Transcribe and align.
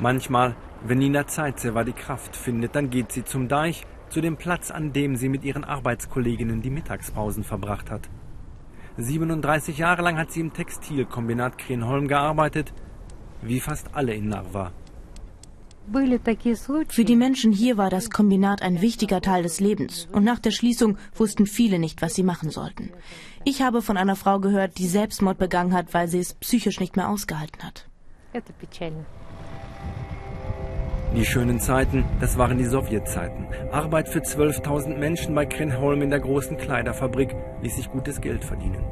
Manchmal, 0.00 0.56
wenn 0.82 0.98
Nina 0.98 1.26
Zeitzewa 1.26 1.84
die 1.84 1.92
Kraft 1.92 2.34
findet, 2.34 2.74
dann 2.74 2.88
geht 2.88 3.12
sie 3.12 3.22
zum 3.22 3.48
Deich, 3.48 3.86
zu 4.08 4.22
dem 4.22 4.38
Platz, 4.38 4.70
an 4.70 4.94
dem 4.94 5.16
sie 5.16 5.28
mit 5.28 5.44
ihren 5.44 5.62
Arbeitskolleginnen 5.62 6.62
die 6.62 6.70
Mittagspausen 6.70 7.44
verbracht 7.44 7.90
hat. 7.90 8.08
37 8.96 9.76
Jahre 9.76 10.02
lang 10.02 10.16
hat 10.16 10.32
sie 10.32 10.40
im 10.40 10.54
Textilkombinat 10.54 11.58
Krenholm 11.58 12.08
gearbeitet, 12.08 12.72
wie 13.42 13.60
fast 13.60 13.94
alle 13.94 14.14
in 14.14 14.28
Narva. 14.28 14.72
Für 16.88 17.04
die 17.04 17.16
Menschen 17.16 17.52
hier 17.52 17.76
war 17.76 17.90
das 17.90 18.10
Kombinat 18.10 18.62
ein 18.62 18.80
wichtiger 18.80 19.20
Teil 19.20 19.42
des 19.42 19.60
Lebens 19.60 20.08
und 20.12 20.24
nach 20.24 20.38
der 20.38 20.50
Schließung 20.50 20.96
wussten 21.14 21.46
viele 21.46 21.78
nicht, 21.78 22.00
was 22.00 22.14
sie 22.14 22.22
machen 22.22 22.50
sollten. 22.50 22.90
Ich 23.44 23.60
habe 23.60 23.82
von 23.82 23.96
einer 23.96 24.16
Frau 24.16 24.40
gehört, 24.40 24.78
die 24.78 24.88
Selbstmord 24.88 25.38
begangen 25.38 25.74
hat, 25.74 25.92
weil 25.92 26.08
sie 26.08 26.20
es 26.20 26.34
psychisch 26.34 26.80
nicht 26.80 26.96
mehr 26.96 27.08
ausgehalten 27.08 27.62
hat. 27.62 27.88
Die 31.16 31.24
schönen 31.24 31.58
Zeiten, 31.58 32.04
das 32.20 32.38
waren 32.38 32.56
die 32.56 32.64
Sowjetzeiten. 32.64 33.48
Arbeit 33.72 34.08
für 34.08 34.20
12.000 34.20 34.96
Menschen 34.96 35.34
bei 35.34 35.44
Krenholm 35.44 36.02
in 36.02 36.10
der 36.10 36.20
großen 36.20 36.56
Kleiderfabrik 36.56 37.34
ließ 37.62 37.76
sich 37.76 37.90
gutes 37.90 38.20
Geld 38.20 38.44
verdienen. 38.44 38.84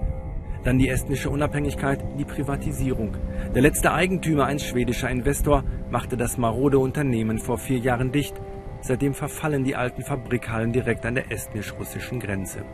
Dann 0.64 0.78
die 0.78 0.88
estnische 0.88 1.30
Unabhängigkeit, 1.30 2.04
die 2.18 2.24
Privatisierung. 2.24 3.16
Der 3.54 3.62
letzte 3.62 3.92
Eigentümer, 3.92 4.46
ein 4.46 4.58
schwedischer 4.58 5.08
Investor, 5.08 5.62
machte 5.90 6.16
das 6.16 6.38
marode 6.38 6.80
Unternehmen 6.80 7.38
vor 7.38 7.56
vier 7.56 7.78
Jahren 7.78 8.10
dicht. 8.10 8.34
Seitdem 8.80 9.14
verfallen 9.14 9.62
die 9.62 9.76
alten 9.76 10.02
Fabrikhallen 10.02 10.72
direkt 10.72 11.06
an 11.06 11.14
der 11.14 11.30
estnisch-russischen 11.30 12.18
Grenze. 12.18 12.64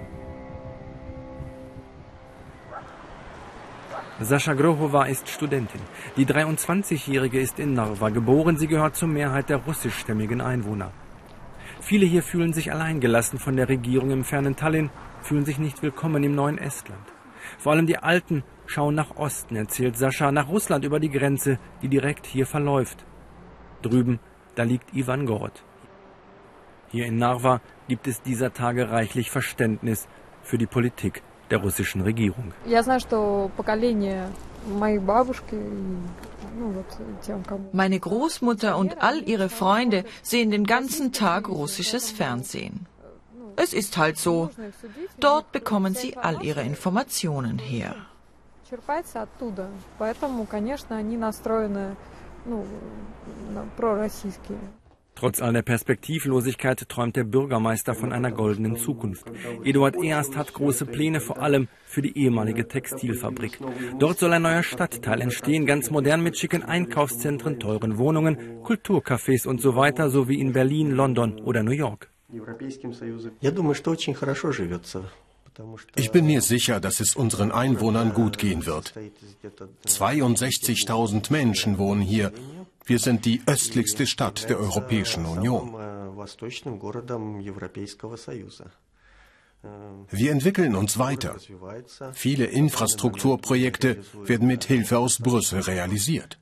Sascha 4.21 4.55
Grohova 4.55 5.07
ist 5.07 5.29
Studentin. 5.29 5.81
Die 6.17 6.25
23-Jährige 6.25 7.41
ist 7.41 7.59
in 7.59 7.75
Narva 7.75 8.11
geboren. 8.11 8.57
Sie 8.57 8.69
gehört 8.69 8.95
zur 8.95 9.09
Mehrheit 9.09 9.49
der 9.49 9.57
russischstämmigen 9.57 10.41
Einwohner. 10.41 10.93
Viele 11.81 12.07
hier 12.07 12.23
fühlen 12.23 12.53
sich 12.53 12.73
alleingelassen 12.73 13.41
von 13.41 13.57
der 13.57 13.69
Regierung 13.69 14.13
im 14.13 14.23
fernen 14.23 14.55
Tallinn, 14.55 14.91
fühlen 15.21 15.45
sich 15.45 15.59
nicht 15.59 15.83
willkommen 15.83 16.23
im 16.23 16.37
neuen 16.37 16.59
Estland. 16.59 17.03
Vor 17.59 17.73
allem 17.73 17.89
die 17.89 17.99
Alten 17.99 18.45
schauen 18.67 18.95
nach 18.95 19.17
Osten, 19.17 19.57
erzählt 19.57 19.97
Sascha, 19.97 20.31
nach 20.31 20.49
Russland 20.49 20.85
über 20.85 21.01
die 21.01 21.11
Grenze, 21.11 21.59
die 21.83 21.89
direkt 21.89 22.25
hier 22.25 22.47
verläuft. 22.47 23.05
Drüben, 23.83 24.21
da 24.55 24.63
liegt 24.63 24.95
Ivangorod. 24.95 25.65
Hier 26.93 27.07
in 27.07 27.17
Narva 27.17 27.61
gibt 27.89 28.07
es 28.07 28.23
dieser 28.23 28.53
Tage 28.53 28.93
reichlich 28.93 29.33
Verständnis 29.33 30.07
für 30.43 30.57
die 30.57 30.67
Politik 30.67 31.25
der 31.51 31.59
russischen 31.59 32.01
Regierung. 32.03 32.53
Meine 37.73 37.99
Großmutter 37.99 38.77
und 38.77 39.03
all 39.03 39.29
ihre 39.29 39.49
Freunde 39.49 40.05
sehen 40.23 40.51
den 40.51 40.65
ganzen 40.65 41.13
Tag 41.13 41.49
russisches 41.49 42.11
Fernsehen. 42.11 42.87
Es 43.57 43.73
ist 43.73 43.97
halt 43.97 44.19
so. 44.19 44.51
Dort 45.21 45.53
bekommen 45.53 45.95
sie 45.95 46.17
all 46.17 46.43
ihre 46.43 46.63
Informationen 46.63 47.59
her. 47.59 47.95
Trotz 55.15 55.41
all 55.41 55.53
der 55.53 55.63
Perspektivlosigkeit 55.63 56.89
träumt 56.89 57.17
der 57.17 57.25
Bürgermeister 57.25 57.95
von 57.95 58.13
einer 58.13 58.33
goldenen 58.33 58.77
Zukunft. 58.77 59.27
Eduard 59.63 59.97
Erst 60.03 60.37
hat 60.37 60.53
große 60.53 60.87
Pläne, 60.87 61.21
vor 61.21 61.41
allem 61.41 61.69
für 61.87 62.03
die 62.03 62.19
ehemalige 62.19 62.67
Textilfabrik. 62.67 63.59
Dort 63.99 64.19
soll 64.19 64.33
ein 64.33 64.43
neuer 64.43 64.63
Stadtteil 64.63 65.21
entstehen, 65.21 65.67
ganz 65.67 65.91
modern 65.91 66.23
mit 66.23 66.37
schicken 66.37 66.63
Einkaufszentren, 66.63 67.61
teuren 67.61 67.97
Wohnungen, 67.99 68.63
Kulturcafés 68.65 69.47
und 69.47 69.61
so 69.61 69.77
weiter, 69.77 70.11
so 70.11 70.29
wie 70.29 70.41
in 70.41 70.53
Berlin, 70.53 70.91
London 70.91 71.41
oder 71.41 71.63
New 71.63 71.71
York. 71.71 72.11
Ich 75.97 76.11
bin 76.11 76.27
mir 76.27 76.41
sicher, 76.41 76.81
dass 76.81 77.01
es 77.01 77.15
unseren 77.17 77.53
Einwohnern 77.53 78.13
gut 78.13 78.39
gehen 78.39 78.67
wird. 78.67 78.95
62.000 79.87 81.33
Menschen 81.33 81.79
wohnen 81.79 82.01
hier. 82.01 82.33
Wir 82.85 82.99
sind 82.99 83.25
die 83.25 83.41
östlichste 83.47 84.07
Stadt 84.07 84.49
der 84.49 84.59
Europäischen 84.59 85.25
Union. 85.25 85.75
Wir 90.11 90.33
entwickeln 90.33 90.75
uns 90.75 90.99
weiter. 90.99 91.37
Viele 92.13 92.45
Infrastrukturprojekte 92.47 94.05
werden 94.25 94.47
mit 94.47 94.65
Hilfe 94.65 94.99
aus 94.99 95.19
Brüssel 95.19 95.61
realisiert. 95.61 96.39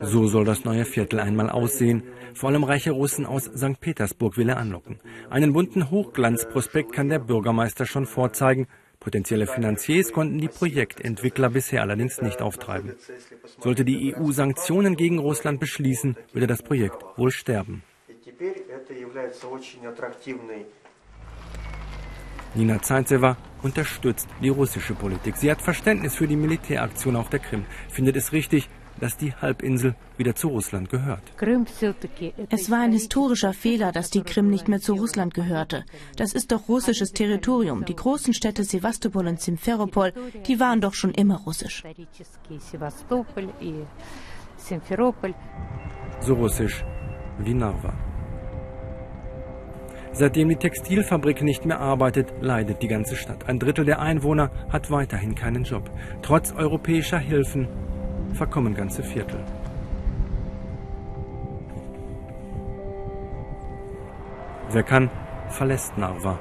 So 0.00 0.28
soll 0.28 0.44
das 0.44 0.64
neue 0.64 0.84
Viertel 0.84 1.18
einmal 1.18 1.50
aussehen. 1.50 2.04
Vor 2.32 2.50
allem 2.50 2.62
reiche 2.62 2.92
Russen 2.92 3.26
aus 3.26 3.46
St. 3.46 3.80
Petersburg 3.80 4.36
will 4.36 4.48
er 4.48 4.58
anlocken. 4.58 5.00
Einen 5.28 5.52
bunten 5.52 5.90
Hochglanzprospekt 5.90 6.92
kann 6.92 7.08
der 7.08 7.18
Bürgermeister 7.18 7.84
schon 7.84 8.06
vorzeigen. 8.06 8.68
Potenzielle 9.00 9.48
Finanziers 9.48 10.12
konnten 10.12 10.38
die 10.38 10.48
Projektentwickler 10.48 11.50
bisher 11.50 11.82
allerdings 11.82 12.20
nicht 12.20 12.40
auftreiben. 12.42 12.94
Sollte 13.58 13.84
die 13.84 14.14
EU 14.14 14.30
Sanktionen 14.30 14.96
gegen 14.96 15.18
Russland 15.18 15.58
beschließen, 15.58 16.16
würde 16.32 16.46
das 16.46 16.62
Projekt 16.62 17.04
wohl 17.16 17.32
sterben. 17.32 17.82
Nina 22.54 22.80
Zaintseva 22.80 23.36
unterstützt 23.62 24.28
die 24.42 24.48
russische 24.48 24.94
Politik. 24.94 25.36
Sie 25.36 25.50
hat 25.50 25.60
Verständnis 25.60 26.14
für 26.14 26.26
die 26.26 26.36
Militäraktion 26.36 27.16
auf 27.16 27.28
der 27.28 27.40
Krim, 27.40 27.66
findet 27.88 28.16
es 28.16 28.32
richtig, 28.32 28.68
dass 29.00 29.16
die 29.16 29.32
Halbinsel 29.34 29.94
wieder 30.16 30.34
zu 30.34 30.48
Russland 30.48 30.90
gehört. 30.90 31.22
Es 32.50 32.70
war 32.70 32.80
ein 32.80 32.92
historischer 32.92 33.52
Fehler, 33.52 33.92
dass 33.92 34.10
die 34.10 34.22
Krim 34.22 34.48
nicht 34.48 34.68
mehr 34.68 34.80
zu 34.80 34.94
Russland 34.94 35.34
gehörte. 35.34 35.84
Das 36.16 36.32
ist 36.32 36.52
doch 36.52 36.68
russisches 36.68 37.12
Territorium. 37.12 37.84
Die 37.84 37.96
großen 37.96 38.34
Städte 38.34 38.64
Sevastopol 38.64 39.26
und 39.26 39.40
Simferopol, 39.40 40.12
die 40.46 40.60
waren 40.60 40.80
doch 40.80 40.94
schon 40.94 41.12
immer 41.12 41.36
russisch. 41.38 41.82
So 46.20 46.34
russisch 46.34 46.84
wie 47.38 47.54
Narva. 47.54 47.94
Seitdem 50.12 50.48
die 50.48 50.56
Textilfabrik 50.56 51.42
nicht 51.42 51.64
mehr 51.64 51.78
arbeitet, 51.78 52.32
leidet 52.40 52.82
die 52.82 52.88
ganze 52.88 53.14
Stadt. 53.14 53.48
Ein 53.48 53.60
Drittel 53.60 53.84
der 53.84 54.00
Einwohner 54.00 54.50
hat 54.68 54.90
weiterhin 54.90 55.34
keinen 55.34 55.62
Job. 55.62 55.90
Trotz 56.22 56.52
europäischer 56.52 57.18
Hilfen 57.18 57.68
verkommen 58.34 58.74
ganze 58.74 59.02
Viertel. 59.02 59.44
Wer 64.70 64.82
kann, 64.82 65.10
verlässt 65.48 65.96
Narva. 65.96 66.38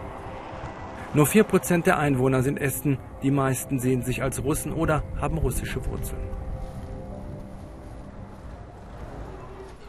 Nur 1.14 1.26
4% 1.26 1.84
der 1.84 1.98
Einwohner 1.98 2.44
sind 2.44 2.60
Esten, 2.60 2.98
die 3.24 3.32
meisten 3.32 3.80
sehen 3.80 4.04
sich 4.04 4.22
als 4.22 4.44
Russen 4.44 4.74
oder 4.74 5.04
haben 5.20 5.38
russische 5.38 5.86
Wurzeln. 5.86 6.47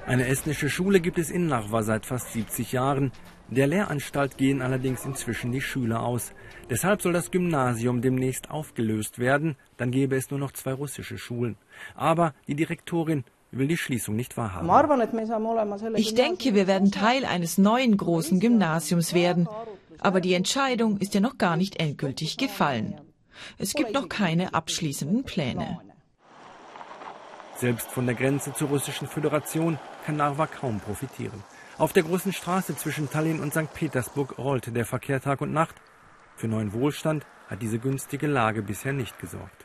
Eine 0.08 0.26
estnische 0.26 0.70
Schule 0.70 1.00
gibt 1.00 1.18
es 1.18 1.30
in 1.30 1.48
Narva 1.48 1.82
seit 1.82 2.06
fast 2.06 2.32
70 2.32 2.72
Jahren. 2.72 3.12
Der 3.50 3.66
Lehranstalt 3.66 4.38
gehen 4.38 4.62
allerdings 4.62 5.04
inzwischen 5.04 5.52
die 5.52 5.60
Schüler 5.60 6.02
aus. 6.02 6.32
Deshalb 6.70 7.02
soll 7.02 7.12
das 7.12 7.30
Gymnasium 7.30 8.00
demnächst 8.00 8.50
aufgelöst 8.50 9.18
werden, 9.18 9.56
dann 9.76 9.90
gäbe 9.90 10.16
es 10.16 10.30
nur 10.30 10.40
noch 10.40 10.52
zwei 10.52 10.72
russische 10.72 11.18
Schulen. 11.18 11.58
Aber 11.94 12.32
die 12.46 12.54
Direktorin 12.54 13.24
will 13.50 13.68
die 13.68 13.76
Schließung 13.76 14.16
nicht 14.16 14.38
wahrhaben. 14.38 14.66
Ich 15.96 16.14
denke, 16.14 16.54
wir 16.54 16.66
werden 16.66 16.90
Teil 16.90 17.26
eines 17.26 17.58
neuen 17.58 17.94
großen 17.94 18.40
Gymnasiums 18.40 19.12
werden. 19.12 19.46
Aber 19.98 20.22
die 20.22 20.32
Entscheidung 20.32 20.96
ist 20.96 21.12
ja 21.12 21.20
noch 21.20 21.36
gar 21.36 21.58
nicht 21.58 21.76
endgültig 21.76 22.38
gefallen. 22.38 22.98
Es 23.58 23.74
gibt 23.74 23.92
noch 23.92 24.08
keine 24.08 24.54
abschließenden 24.54 25.24
Pläne. 25.24 25.80
Selbst 27.56 27.90
von 27.90 28.06
der 28.06 28.14
Grenze 28.14 28.54
zur 28.54 28.68
Russischen 28.68 29.06
Föderation 29.06 29.78
Narva 30.12 30.46
kaum 30.46 30.80
profitieren. 30.80 31.42
Auf 31.78 31.92
der 31.92 32.02
großen 32.02 32.32
Straße 32.32 32.76
zwischen 32.76 33.10
Tallinn 33.10 33.40
und 33.40 33.52
St. 33.52 33.72
Petersburg 33.72 34.38
rollte 34.38 34.72
der 34.72 34.84
Verkehr 34.84 35.20
Tag 35.20 35.40
und 35.40 35.52
Nacht. 35.52 35.76
Für 36.36 36.48
neuen 36.48 36.72
Wohlstand 36.72 37.24
hat 37.48 37.62
diese 37.62 37.78
günstige 37.78 38.26
Lage 38.26 38.62
bisher 38.62 38.92
nicht 38.92 39.18
gesorgt. 39.18 39.64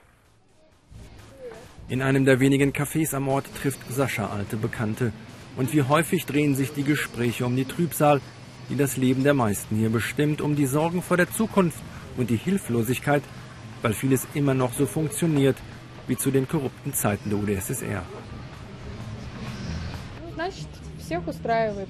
In 1.89 2.01
einem 2.01 2.25
der 2.25 2.39
wenigen 2.39 2.71
Cafés 2.71 3.13
am 3.13 3.27
Ort 3.27 3.45
trifft 3.61 3.79
Sascha 3.91 4.29
alte 4.29 4.57
Bekannte. 4.57 5.11
Und 5.55 5.73
wie 5.73 5.83
häufig 5.83 6.25
drehen 6.25 6.55
sich 6.55 6.73
die 6.73 6.83
Gespräche 6.83 7.45
um 7.45 7.55
die 7.55 7.65
Trübsal, 7.65 8.21
die 8.69 8.77
das 8.77 8.97
Leben 8.97 9.23
der 9.23 9.33
meisten 9.33 9.75
hier 9.75 9.89
bestimmt, 9.89 10.41
um 10.41 10.55
die 10.55 10.65
Sorgen 10.65 11.01
vor 11.01 11.17
der 11.17 11.29
Zukunft 11.31 11.79
und 12.17 12.29
die 12.29 12.37
Hilflosigkeit, 12.37 13.23
weil 13.81 13.93
vieles 13.93 14.25
immer 14.33 14.53
noch 14.53 14.73
so 14.73 14.85
funktioniert 14.85 15.57
wie 16.07 16.17
zu 16.17 16.31
den 16.31 16.47
korrupten 16.47 16.93
Zeiten 16.93 17.29
der 17.29 17.39
UdSSR. 17.39 18.03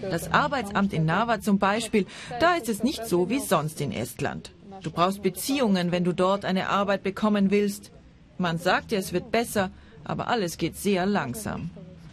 Das 0.10 0.32
Arbeitsamt 0.32 0.94
in 0.94 1.06
Narva 1.06 1.40
zum 1.40 1.60
Beispiel, 1.60 2.06
da 2.40 2.56
ist 2.56 2.70
es 2.70 2.84
nicht 2.84 3.06
so 3.06 3.30
wie 3.30 3.40
sonst 3.40 3.80
in 3.82 3.92
Estland. 3.92 4.52
Du 4.82 4.92
brauchst 4.92 5.22
Beziehungen, 5.22 5.92
wenn 5.92 6.04
du 6.04 6.14
dort 6.14 6.46
eine 6.46 6.70
Arbeit 6.70 7.04
bekommen 7.04 7.52
willst. 7.52 7.92
Man 8.38 8.58
sagt 8.58 8.92
dir, 8.92 9.00
es 9.00 9.14
wird 9.14 9.32
besser, 9.32 9.72
aber 10.04 10.28
alles 10.28 10.58
geht 10.58 10.76
sehr 10.76 11.06
langsam. 11.06 11.70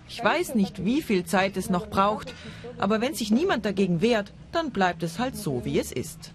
Ich 0.09 0.23
weiß 0.23 0.55
nicht, 0.57 0.85
wie 0.85 1.03
viel 1.03 1.25
Zeit 1.25 1.57
es 1.57 1.71
noch 1.71 1.89
braucht, 1.89 2.35
aber 2.79 3.01
wenn 3.01 3.15
sich 3.15 3.31
niemand 3.31 3.65
dagegen 3.65 4.01
wehrt, 4.01 4.33
dann 4.53 4.71
bleibt 4.71 5.03
es 5.03 5.19
halt 5.19 5.37
so, 5.37 5.65
wie 5.65 5.79
es 5.79 5.93
ist. 5.93 6.33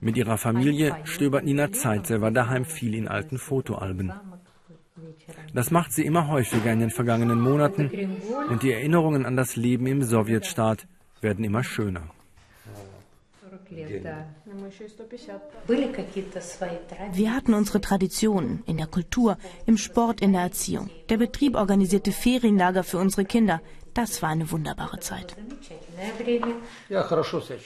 Mit 0.00 0.16
ihrer 0.16 0.38
Familie 0.38 0.96
stöbert 1.04 1.44
Nina 1.44 1.72
Zeitsever 1.72 2.30
daheim 2.30 2.64
viel 2.64 2.94
in 2.94 3.08
alten 3.08 3.38
Fotoalben. 3.38 4.12
Das 5.54 5.70
macht 5.70 5.92
sie 5.92 6.04
immer 6.04 6.28
häufiger 6.28 6.72
in 6.72 6.80
den 6.80 6.90
vergangenen 6.90 7.40
Monaten 7.40 7.90
und 8.48 8.62
die 8.62 8.72
Erinnerungen 8.72 9.24
an 9.24 9.36
das 9.36 9.56
Leben 9.56 9.86
im 9.86 10.02
Sowjetstaat 10.02 10.86
werden 11.20 11.44
immer 11.44 11.64
schöner. 11.64 12.02
Wir 17.12 17.34
hatten 17.34 17.54
unsere 17.54 17.80
Traditionen 17.80 18.62
in 18.66 18.76
der 18.76 18.86
Kultur, 18.86 19.38
im 19.64 19.78
Sport, 19.78 20.20
in 20.20 20.32
der 20.32 20.42
Erziehung. 20.42 20.90
Der 21.08 21.16
Betrieb 21.16 21.56
organisierte 21.56 22.12
Ferienlager 22.12 22.84
für 22.84 22.98
unsere 22.98 23.24
Kinder. 23.24 23.62
Das 23.94 24.22
war 24.22 24.30
eine 24.30 24.50
wunderbare 24.50 25.00
Zeit. 25.00 25.36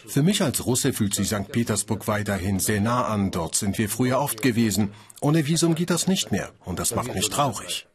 Für 0.09 0.23
mich 0.23 0.43
als 0.43 0.67
Russe 0.67 0.93
fühlt 0.93 1.15
sich 1.15 1.29
St. 1.29 1.51
Petersburg 1.53 2.09
weiterhin 2.09 2.59
sehr 2.59 2.81
nah 2.81 3.07
an. 3.07 3.31
Dort 3.31 3.55
sind 3.55 3.79
wir 3.79 3.89
früher 3.89 4.19
oft 4.19 4.43
gewesen. 4.43 4.93
Ohne 5.21 5.47
Visum 5.47 5.75
geht 5.75 5.91
das 5.91 6.09
nicht 6.09 6.33
mehr. 6.33 6.51
Und 6.65 6.79
das 6.79 6.95
macht 6.95 7.15
mich 7.15 7.29
traurig. 7.31 7.87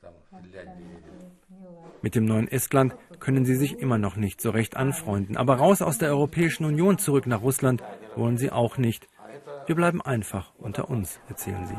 Mit 2.01 2.15
dem 2.15 2.25
neuen 2.25 2.47
Estland 2.47 2.95
können 3.19 3.45
sie 3.45 3.55
sich 3.55 3.77
immer 3.77 3.97
noch 3.97 4.15
nicht 4.15 4.41
so 4.41 4.49
recht 4.49 4.75
anfreunden. 4.75 5.37
Aber 5.37 5.55
raus 5.55 5.81
aus 5.81 5.97
der 5.97 6.09
Europäischen 6.09 6.65
Union 6.65 6.97
zurück 6.97 7.27
nach 7.27 7.41
Russland 7.41 7.83
wollen 8.15 8.37
sie 8.37 8.51
auch 8.51 8.77
nicht. 8.77 9.07
Wir 9.67 9.75
bleiben 9.75 10.01
einfach 10.01 10.51
unter 10.57 10.89
uns, 10.89 11.19
erzählen 11.29 11.67
sie. 11.67 11.77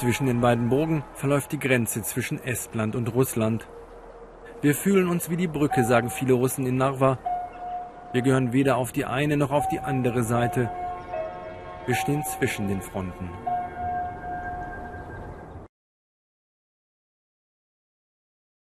Zwischen 0.00 0.26
den 0.26 0.40
beiden 0.40 0.68
Burgen 0.68 1.04
verläuft 1.14 1.52
die 1.52 1.58
Grenze 1.58 2.02
zwischen 2.02 2.42
Estland 2.42 2.96
und 2.96 3.14
Russland. 3.14 3.66
Wir 4.62 4.74
fühlen 4.74 5.08
uns 5.08 5.28
wie 5.28 5.36
die 5.36 5.48
Brücke, 5.48 5.84
sagen 5.84 6.08
viele 6.08 6.32
Russen 6.32 6.66
in 6.66 6.78
Narva. 6.78 7.18
Wir 8.12 8.22
gehören 8.22 8.54
weder 8.54 8.78
auf 8.78 8.90
die 8.90 9.04
eine 9.04 9.36
noch 9.36 9.50
auf 9.50 9.68
die 9.68 9.80
andere 9.80 10.24
Seite. 10.24 10.70
Wir 11.84 11.94
stehen 11.94 12.24
zwischen 12.24 12.66
den 12.66 12.80
Fronten. 12.80 13.30